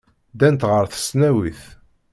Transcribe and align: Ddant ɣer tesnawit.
Ddant 0.33 0.67
ɣer 0.69 0.85
tesnawit. 0.87 1.61